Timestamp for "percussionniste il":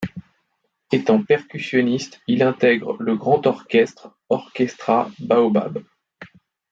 1.23-2.41